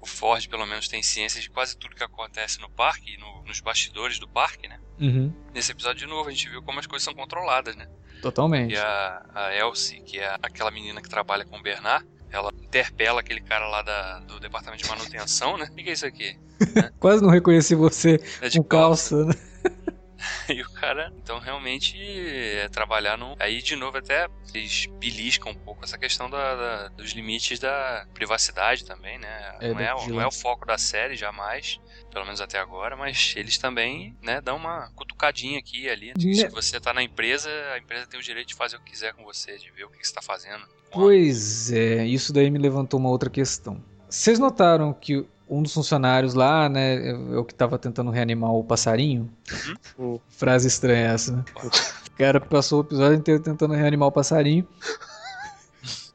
[0.00, 3.42] o Ford, pelo menos, tem ciência de quase tudo que acontece no parque e no-
[3.46, 4.78] nos bastidores do parque, né?
[5.00, 7.86] Uhum, Nesse episódio, de novo, a gente viu como as coisas são controladas, né?
[8.22, 8.72] totalmente.
[8.74, 12.04] E a, a Elsie, que é aquela menina que trabalha com o Bernard,
[12.68, 15.66] interpela aquele cara lá da- do departamento de manutenção, né?
[15.70, 16.36] O que é isso aqui?
[16.98, 19.34] Quase não reconheci você É de com calça, né?
[20.48, 23.34] E o cara, então, realmente é trabalhar no.
[23.38, 28.06] Aí, de novo, até eles beliscam um pouco essa questão da- da- dos limites da
[28.14, 29.56] privacidade também, né?
[29.60, 31.80] É, não, é, não é o foco da série, jamais.
[32.12, 36.12] Pelo menos até agora, mas eles também, né, dão uma cutucadinha aqui e ali.
[36.16, 39.12] Se você tá na empresa, a empresa tem o direito de fazer o que quiser
[39.14, 40.64] com você, de ver o que que você tá fazendo.
[40.90, 43.84] Pois é, isso daí me levantou uma outra questão.
[44.08, 49.30] Vocês notaram que um dos funcionários lá, né, o que tava tentando reanimar o passarinho?
[49.98, 50.18] Uhum.
[50.28, 51.44] Frase estranha essa, né?
[51.64, 54.66] O cara passou o episódio inteiro tentando reanimar o passarinho.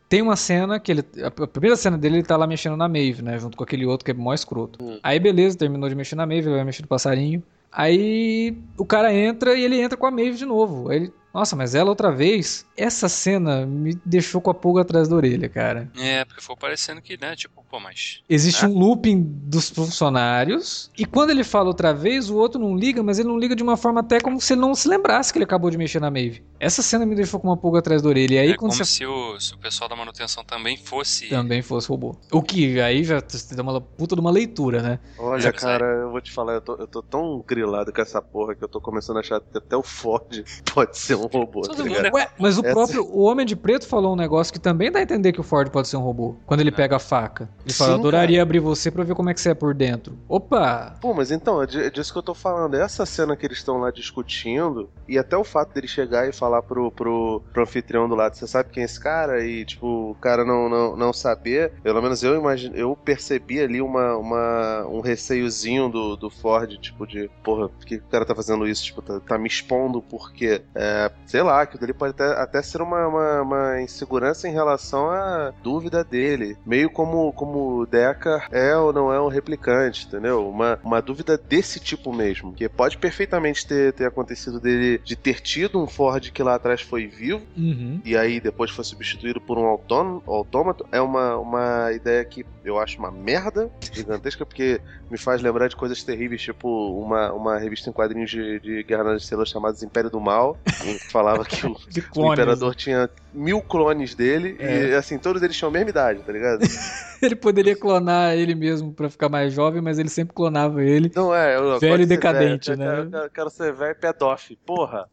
[0.09, 1.05] Tem uma cena que ele.
[1.23, 3.39] A a primeira cena dele, ele tá lá mexendo na Maeve, né?
[3.39, 4.83] Junto com aquele outro que é mó escroto.
[4.83, 4.99] Hum.
[5.01, 7.41] Aí, beleza, terminou de mexer na Maeve, ele vai mexer no passarinho.
[7.71, 10.89] Aí o cara entra e ele entra com a Maeve de novo.
[10.89, 15.07] Aí ele Nossa, mas ela outra vez, essa cena me deixou com a pulga atrás
[15.07, 15.89] da orelha, cara.
[15.97, 18.21] É, porque foi parecendo que, né, tipo, pô, mas.
[18.29, 18.69] Existe né?
[18.69, 23.17] um looping dos funcionários, e quando ele fala outra vez, o outro não liga, mas
[23.19, 25.45] ele não liga de uma forma até como se ele não se lembrasse que ele
[25.45, 26.43] acabou de mexer na Maeve.
[26.59, 28.35] Essa cena me deixou com uma pulga atrás da orelha.
[28.35, 31.29] E aí, é quando como você se o, se o pessoal da manutenção também fosse.
[31.29, 32.15] também fosse robô.
[32.31, 34.99] O que aí já te dá uma puta de uma leitura, né?
[35.17, 38.21] Olha, É, cara, eu vou te falar, eu tô, eu tô tão grilado com essa
[38.21, 41.61] porra que eu tô começando a achar que até o Ford pode ser um robô,
[41.61, 44.59] Todo tá é- Ué, mas o próprio o Homem de Preto falou um negócio que
[44.59, 46.35] também dá a entender que o Ford pode ser um robô.
[46.45, 47.49] Quando ele pega a faca.
[47.65, 50.17] Ele fala, Sim, adoraria abrir você pra ver como é que você é por dentro.
[50.27, 50.97] Opa!
[51.01, 52.75] Pô, mas então, é é disso que eu tô falando.
[52.75, 56.61] Essa cena que eles estão lá discutindo, e até o fato dele chegar e falar
[56.61, 59.43] pro, pro, pro anfitrião do lado, você sabe quem é esse cara?
[59.45, 63.81] E, tipo, o cara não, não, não saber, pelo menos eu imagino, eu percebi ali
[63.81, 68.35] uma, uma, um receiozinho do, do Ford, tipo, de, porra, por que o cara tá
[68.35, 68.83] fazendo isso?
[68.83, 72.81] Tipo, tá, tá me expondo porque, é, sei lá, que dele pode até, até ser
[72.81, 76.57] uma, uma, uma insegurança em relação à dúvida dele.
[76.65, 80.47] Meio como, como o Decker é ou não é um replicante, entendeu?
[80.47, 82.53] Uma, uma dúvida desse tipo mesmo.
[82.53, 86.81] Que pode perfeitamente ter, ter acontecido dele de ter tido um Ford que lá atrás
[86.81, 88.01] foi vivo Uhum.
[88.03, 90.85] e aí depois foi substituído por um autônomo, autômato.
[90.91, 95.75] É uma, uma ideia que eu acho uma merda gigantesca, porque me faz lembrar de
[95.75, 96.67] coisas terríveis, tipo
[96.99, 100.97] uma, uma revista em quadrinhos de, de Guerra nas Estrelas chamada Império do Mal, em
[101.07, 101.75] falava que o,
[102.15, 104.89] o imperador tinha mil clones dele É.
[104.89, 106.61] e assim, todos eles tinham a mesma idade, tá ligado?
[107.21, 111.11] Ele poderia clonar ele mesmo pra ficar mais jovem, mas ele sempre clonava ele.
[111.15, 112.87] Não é, eu, Velho e decadente, velho, né?
[113.03, 115.07] Eu quero, eu quero ser velho pedófilo, porra.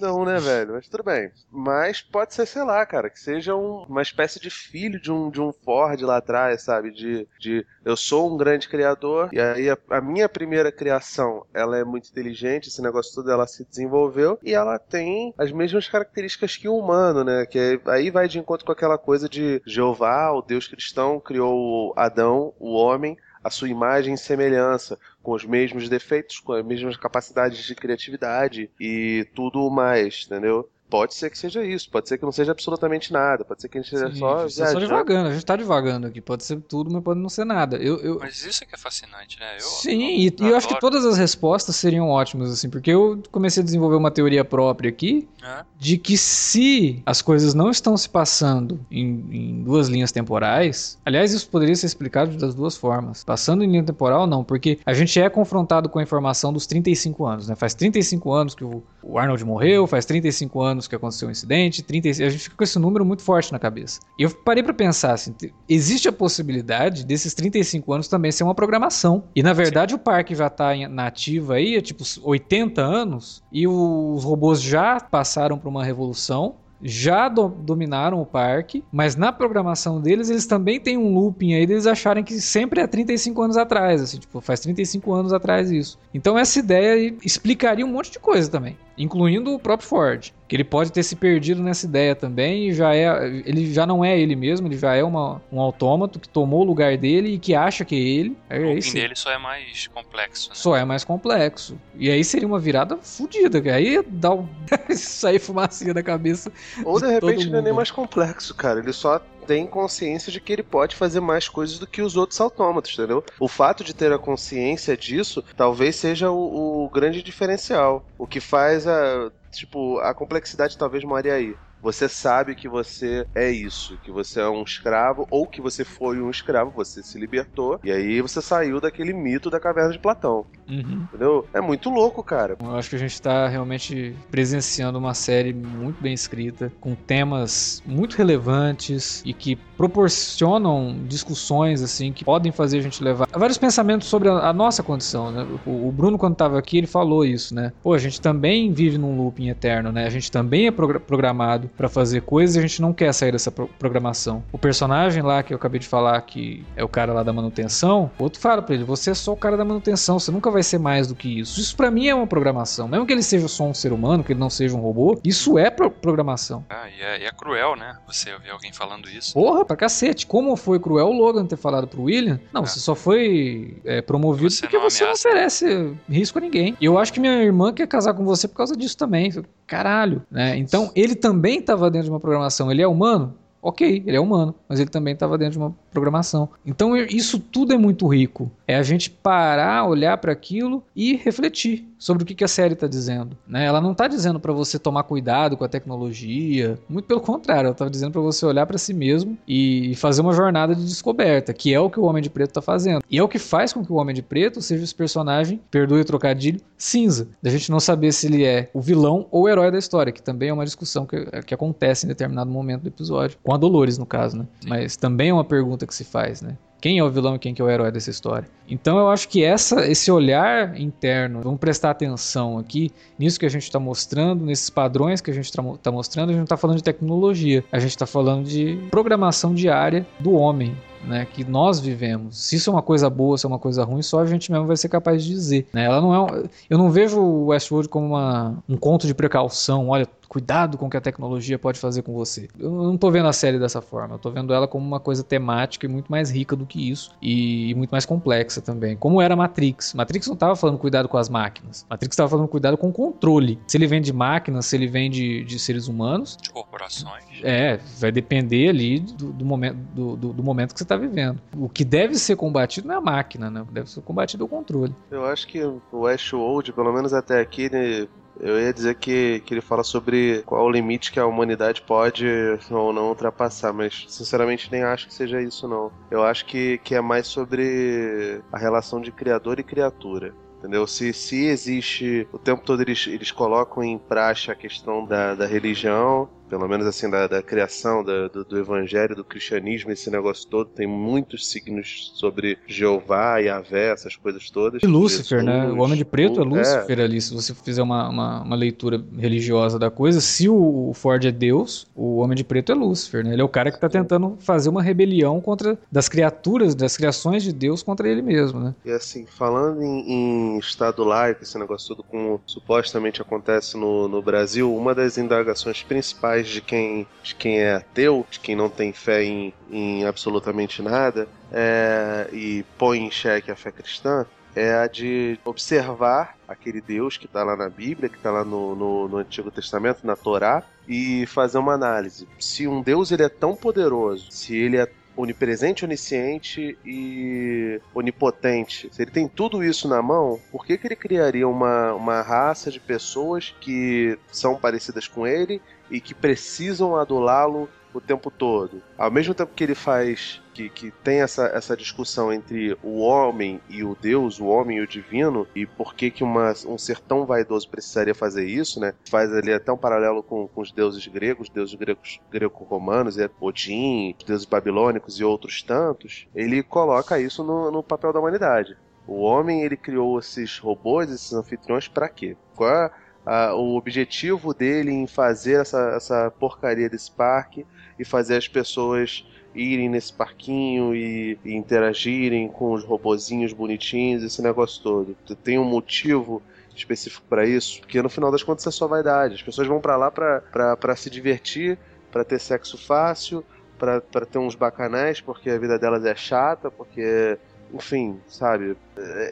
[0.00, 0.72] Não, né, velho?
[0.72, 1.30] Mas tudo bem.
[1.52, 5.30] Mas pode ser, sei lá, cara, que seja um- uma espécie de filho de um,
[5.30, 6.90] de um Ford lá atrás, sabe?
[6.90, 11.78] De, de eu sou um grande criador, e aí a, a minha primeira criação, ela
[11.78, 16.56] é muito inteligente, esse negócio todo, ela se desenvolveu, e ela tem as mesmas características
[16.56, 17.46] que o humano, né?
[17.54, 21.94] Que é- aí vai de encontro com aquela coisa de Jeová, o Deus cristão, criou
[21.96, 26.96] Adão, o homem, a sua imagem e semelhança, com os mesmos defeitos, com as mesmas
[26.96, 30.68] capacidades de criatividade e tudo mais, entendeu?
[30.94, 33.78] Pode ser que seja isso, pode ser que não seja absolutamente nada, pode ser que
[33.78, 36.20] a gente seja Sim, só a gente tá só divagando, a gente tá divagando aqui.
[36.20, 37.76] Pode ser tudo, mas pode não ser nada.
[37.78, 39.56] Eu, eu, Mas isso é que é fascinante, né?
[39.56, 42.70] Eu, Sim, eu, e, e eu acho que adoro, todas as respostas seriam ótimas, assim,
[42.70, 45.64] porque eu comecei a desenvolver uma teoria própria aqui né?
[45.76, 51.32] de que se as coisas não estão se passando em, em duas linhas temporais, aliás,
[51.32, 53.24] isso poderia ser explicado das duas formas.
[53.24, 57.26] Passando em linha temporal, não, porque a gente é confrontado com a informação dos 35
[57.26, 57.56] anos, né?
[57.56, 61.82] Faz 35 anos que o, o Arnold morreu, faz 35 anos que aconteceu o incidente,
[61.82, 64.00] 35, a gente fica com esse número muito forte na cabeça.
[64.18, 68.44] E eu parei pra pensar assim, te- existe a possibilidade desses 35 anos também ser
[68.44, 69.24] uma programação.
[69.34, 73.66] E na verdade o parque já tá na ativa aí, há tipo 80 anos, e
[73.66, 76.56] os robôs já passaram por uma revolução.
[76.86, 81.66] Já do- dominaram o parque, mas na programação deles, eles também têm um looping aí
[81.66, 85.98] deles acharem que sempre é 35 anos atrás, assim, tipo, faz 35 anos atrás isso.
[86.12, 90.64] Então essa ideia explicaria um monte de coisa também, incluindo o próprio Ford, que ele
[90.64, 94.36] pode ter se perdido nessa ideia também e já é, ele já não é ele
[94.36, 97.84] mesmo, ele já é uma, um autômato que tomou o lugar dele e que acha
[97.84, 98.36] que é ele.
[98.50, 98.90] É O isso.
[98.90, 100.54] fim dele só é mais complexo, né?
[100.54, 101.78] Só é mais complexo.
[101.96, 103.76] E aí seria uma virada fodida, cara.
[103.76, 104.48] Aí dar um...
[104.94, 106.52] sair fumacinha da cabeça.
[106.84, 108.80] Ou de de todo repente não é nem mais complexo, cara.
[108.80, 112.40] Ele só tem consciência de que ele pode fazer mais coisas do que os outros
[112.40, 113.24] autômatos, entendeu?
[113.38, 118.10] O fato de ter a consciência disso talvez seja o, o grande diferencial.
[118.18, 119.30] O que faz a.
[119.50, 121.56] Tipo, a complexidade talvez more aí.
[121.84, 126.18] Você sabe que você é isso, que você é um escravo, ou que você foi
[126.18, 130.46] um escravo, você se libertou, e aí você saiu daquele mito da caverna de Platão,
[130.66, 131.46] entendeu?
[131.52, 132.56] É muito louco, cara.
[132.58, 137.82] Eu acho que a gente está realmente presenciando uma série muito bem escrita, com temas
[137.84, 143.58] muito relevantes e que proporcionam discussões assim que podem fazer a gente levar a vários
[143.58, 145.30] pensamentos sobre a, a nossa condição.
[145.30, 145.46] Né?
[145.66, 147.72] O, o Bruno, quando estava aqui, ele falou isso, né?
[147.82, 150.06] Pô, a gente também vive num looping eterno, né?
[150.06, 153.32] A gente também é progra- programado para fazer coisas e a gente não quer sair
[153.32, 154.42] dessa pro- programação.
[154.52, 158.10] O personagem lá que eu acabei de falar, que é o cara lá da manutenção,
[158.18, 160.62] o outro fala pra ele: você é só o cara da manutenção, você nunca vai
[160.62, 161.60] ser mais do que isso.
[161.60, 162.86] Isso pra mim é uma programação.
[162.88, 165.58] Mesmo que ele seja só um ser humano, que ele não seja um robô, isso
[165.58, 166.64] é pro- programação.
[166.70, 167.96] Ah, e é, e é cruel, né?
[168.06, 169.32] Você ouvir alguém falando isso.
[169.34, 170.26] Porra, pra cacete.
[170.26, 172.38] Como foi cruel o Logan ter falado pro William?
[172.52, 172.66] Não, É.
[172.66, 176.76] você só foi é, promovido Você porque não você não oferece risco a ninguém.
[176.80, 179.32] E eu acho que minha irmã quer casar com você por causa disso também.
[179.66, 180.56] Caralho, né?
[180.58, 182.70] Então ele também tava dentro de uma programação.
[182.70, 183.34] Ele é humano?
[183.62, 186.48] Ok, ele é humano, mas ele também estava dentro de uma programação.
[186.66, 188.50] Então isso tudo é muito rico.
[188.66, 192.86] É a gente parar, olhar para aquilo e refletir sobre o que, a série está
[192.86, 193.34] dizendo.
[193.48, 193.64] Né?
[193.64, 197.72] Ela não está dizendo para você tomar cuidado com a tecnologia, muito pelo contrário, ela
[197.72, 201.72] está dizendo para você olhar para si mesmo e fazer uma jornada de descoberta, que
[201.72, 203.02] é o que o Homem de Preto está fazendo.
[203.10, 206.02] E é o que faz com que o Homem de Preto seja esse personagem, perdoe
[206.02, 207.28] o trocadilho, cinza.
[207.42, 210.22] Da gente não saber se ele é o vilão ou o herói da história, que
[210.22, 213.38] também é uma discussão que, que acontece em determinado momento do episódio.
[213.42, 214.46] Com a Dolores, no caso, né?
[214.66, 216.56] Mas também é uma pergunta que se faz, né?
[216.84, 218.46] Quem é o vilão e quem que é o herói dessa história.
[218.68, 223.48] Então eu acho que essa, esse olhar interno, vamos prestar atenção aqui nisso que a
[223.48, 226.58] gente está mostrando, nesses padrões que a gente está tá mostrando, a gente não está
[226.58, 231.80] falando de tecnologia, a gente está falando de programação diária do homem, né, que nós
[231.80, 232.36] vivemos.
[232.36, 234.66] Se isso é uma coisa boa, se é uma coisa ruim, só a gente mesmo
[234.66, 235.66] vai ser capaz de dizer.
[235.72, 235.84] Né?
[235.84, 239.88] Ela não é, eu não vejo o Westworld como uma, um conto de precaução.
[239.88, 242.48] Olha, cuidado com o que a tecnologia pode fazer com você.
[242.58, 245.22] Eu não tô vendo a série dessa forma, eu tô vendo ela como uma coisa
[245.22, 248.96] temática e muito mais rica do que isso e, muito mais complexa também.
[248.96, 249.94] Como era Matrix.
[249.94, 251.86] Matrix não tava falando cuidado com as máquinas.
[251.88, 253.58] Matrix tava falando cuidado com o controle.
[253.66, 256.36] Se ele vem de máquinas, se ele vem de, de seres humanos.
[256.40, 257.24] De corporações.
[257.42, 261.40] É, vai depender ali do, do momento, do, do, do, momento que você tá vivendo.
[261.56, 263.62] O que deve ser combatido não é a máquina, né?
[263.62, 264.94] O que deve ser combatido é o controle.
[265.10, 268.06] Eu acho que o Westworld, pelo menos até aqui, né,
[268.40, 272.26] eu ia dizer que, que ele fala sobre qual o limite que a humanidade pode
[272.70, 275.92] ou não ultrapassar, mas sinceramente nem acho que seja isso, não.
[276.10, 280.86] Eu acho que, que é mais sobre a relação de criador e criatura entendeu?
[280.86, 285.46] Se, se existe, o tempo todo eles, eles colocam em praxe a questão da, da
[285.46, 290.46] religião, pelo menos assim, da, da criação da, do, do, evangelho, do cristianismo, esse negócio
[290.48, 294.82] todo, tem muitos signos sobre Jeová e Avé, essas coisas todas.
[294.82, 295.70] E Lúcifer, Jesus, né?
[295.70, 297.04] O Homem de Preto é Lúcifer é.
[297.04, 301.32] ali, se você fizer uma, uma, uma, leitura religiosa da coisa, se o Ford é
[301.32, 303.32] Deus, o Homem de Preto é Lúcifer, né?
[303.32, 307.42] Ele é o cara que está tentando fazer uma rebelião contra das criaturas, das criações
[307.42, 308.74] de Deus contra ele mesmo, né?
[308.84, 314.22] E assim, falando em, em Estado laico, esse negócio todo como supostamente acontece no, no
[314.22, 318.92] Brasil, uma das indagações principais de quem, de quem é ateu, de quem não tem
[318.92, 324.86] fé em, em absolutamente nada, é, e põe em xeque a fé cristã, é a
[324.86, 329.16] de observar aquele Deus que está lá na Bíblia, que está lá no, no, no,
[329.18, 332.28] Antigo Testamento, na Torá, e fazer uma análise.
[332.38, 338.88] Se um Deus ele é tão poderoso, se ele é onipresente, onisciente e onipotente.
[338.92, 342.70] Se ele tem tudo isso na mão, por que, que ele criaria uma, uma raça
[342.70, 348.82] de pessoas que são parecidas com ele e que precisam adulá-lo o tempo todo.
[348.98, 353.60] Ao mesmo tempo que ele faz que, que tem essa, essa discussão entre o homem
[353.68, 357.00] e o Deus, o homem e o divino, e por que, que uma, um ser
[357.00, 358.94] tão vaidoso precisaria fazer isso, né?
[359.10, 364.14] Faz ali até um paralelo com, com os deuses gregos, deuses gregos greco-romanos, é Odin,
[364.26, 366.28] deuses babilônicos e outros tantos.
[366.34, 368.76] Ele coloca isso no, no papel da humanidade.
[369.06, 372.36] O homem ele criou esses robôs, esses anfitriões, para quê?
[372.54, 372.90] Qual é
[373.26, 377.66] a, o objetivo dele em fazer essa, essa porcaria desse parque
[377.98, 384.42] e fazer as pessoas irem nesse parquinho e, e interagirem com os robozinhos bonitinhos, esse
[384.42, 385.16] negócio todo.
[385.42, 386.42] Tem um motivo
[386.74, 389.34] específico para isso, porque no final das contas é só vaidade.
[389.34, 391.78] As pessoas vão para lá para se divertir,
[392.10, 393.44] para ter sexo fácil,
[393.78, 397.38] para ter uns bacanais, porque a vida delas é chata, porque
[397.74, 398.76] enfim, sabe?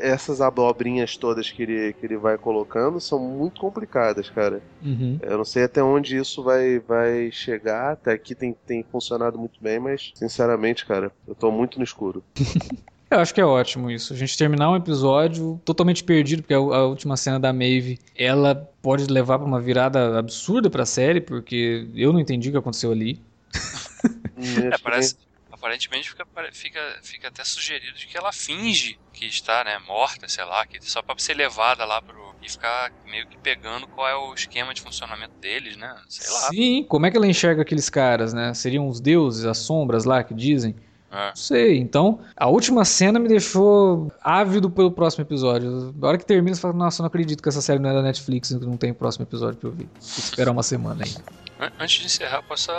[0.01, 4.61] Essas abobrinhas todas que ele, que ele vai colocando são muito complicadas, cara.
[4.85, 5.19] Uhum.
[5.23, 7.93] Eu não sei até onde isso vai, vai chegar.
[7.93, 12.23] Até aqui tem, tem funcionado muito bem, mas, sinceramente, cara, eu tô muito no escuro.
[13.13, 14.15] Eu acho que é ótimo isso.
[14.15, 18.55] A gente terminar um episódio totalmente perdido, porque a, a última cena da Maeve, ela
[18.81, 22.57] pode levar para uma virada absurda para a série, porque eu não entendi o que
[22.57, 23.21] aconteceu ali.
[24.65, 25.17] é, parece,
[25.63, 30.45] aparentemente fica, fica, fica até sugerido de que ela finge que está, né, morta, sei
[30.45, 34.17] lá, que só para ser levada lá pro e ficar meio que pegando qual é
[34.17, 35.95] o esquema de funcionamento deles, né?
[36.09, 36.49] Sei lá.
[36.49, 38.53] Sim, como é que ela enxerga aqueles caras, né?
[38.53, 40.75] Seriam os deuses, as sombras lá que dizem?
[41.13, 41.29] É.
[41.29, 41.79] Não sei.
[41.79, 45.95] Então, a última cena me deixou ávido pelo próximo episódio.
[45.97, 47.95] Na hora que termina, você fala, nossa, eu não acredito que essa série não é
[47.95, 49.85] da Netflix, não tem o próximo episódio pra eu ver.
[49.85, 51.71] Vou esperar uma semana aí.
[51.79, 52.73] Antes de encerrar, posso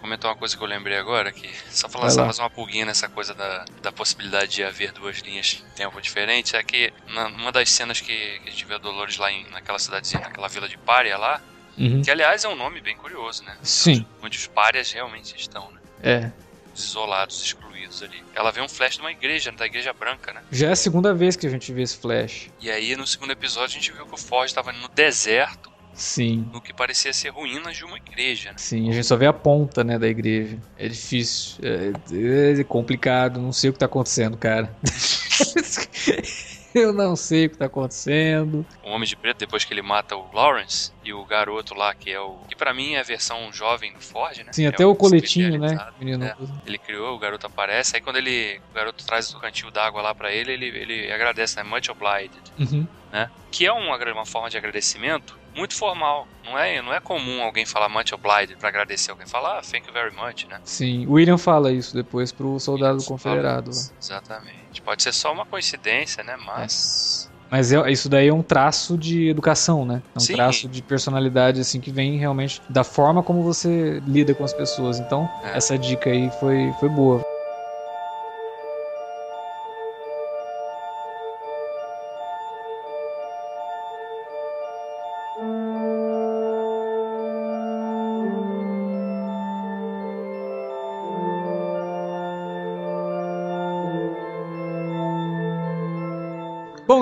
[0.00, 3.08] comentar uma coisa que eu lembrei agora, que só falar só mais uma pulguinha nessa
[3.08, 7.52] coisa da, da possibilidade de haver duas linhas de tempo diferentes, é que na, numa
[7.52, 10.68] das cenas que, que a gente vê a Dolores lá em, naquela cidadezinha, naquela vila
[10.68, 11.40] de Pária lá,
[11.78, 12.02] uhum.
[12.02, 13.56] que aliás é um nome bem curioso, né?
[13.62, 14.04] Sim.
[14.22, 15.80] Onde os párias realmente estão, né?
[16.02, 16.30] É.
[16.74, 18.22] Os isolados, excluídos ali.
[18.34, 20.42] Ela vê um flash de uma igreja, da igreja branca, né?
[20.50, 22.48] Já é a segunda vez que a gente vê esse flash.
[22.60, 25.69] E aí no segundo episódio a gente viu que o Forge estava no deserto
[26.00, 26.48] Sim.
[26.50, 28.52] no que parecia ser ruínas de uma igreja.
[28.52, 28.54] Né?
[28.56, 30.58] Sim, a gente só vê a ponta, né, da igreja.
[30.78, 34.74] É difícil, é, é complicado, não sei o que tá acontecendo, cara.
[36.72, 38.64] Eu não sei o que tá acontecendo.
[38.84, 42.10] O Homem de Preto, depois que ele mata o Lawrence e o garoto lá, que
[42.12, 42.36] é o.
[42.48, 44.52] que pra mim é a versão jovem do Ford, né?
[44.52, 45.90] Sim, É até um o coletinho, né?
[45.98, 46.24] Menino.
[46.24, 46.36] É.
[46.64, 48.60] Ele criou, o garoto aparece, aí quando ele.
[48.70, 51.64] O garoto traz o cantil d'água lá pra ele, ele, ele agradece, né?
[51.64, 52.40] Much obliged.
[52.56, 52.86] Uhum.
[53.12, 53.28] né?
[53.50, 56.26] Que é uma, uma forma de agradecimento muito formal.
[56.44, 59.26] Não é, não é comum alguém falar much obliged pra agradecer alguém.
[59.26, 60.58] Falar ah, thank you very much, né?
[60.64, 63.70] Sim, o William fala isso depois pro soldado Isso, confederado.
[63.70, 63.76] lá.
[64.00, 64.82] Exatamente.
[64.82, 66.36] Pode ser só uma coincidência, né?
[66.46, 67.28] Mas.
[67.50, 70.02] Mas é- isso daí é um traço de educação, né?
[70.14, 70.34] É um Sim.
[70.34, 75.00] traço de personalidade, assim, que vem realmente da forma como você lida com as pessoas.
[75.00, 75.56] Então, É.
[75.56, 77.20] essa dica aí foi, foi boa.